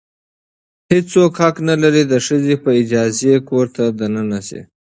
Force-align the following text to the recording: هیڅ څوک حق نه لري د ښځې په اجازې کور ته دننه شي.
هیڅ 0.91 1.05
څوک 1.13 1.31
حق 1.41 1.55
نه 1.69 1.75
لري 1.83 2.03
د 2.07 2.13
ښځې 2.27 2.55
په 2.63 2.69
اجازې 2.81 3.33
کور 3.49 3.65
ته 3.75 3.83
دننه 3.99 4.39
شي. 4.47 4.61